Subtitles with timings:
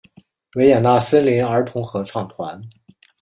[0.55, 2.59] 维也纳森林儿童合唱团。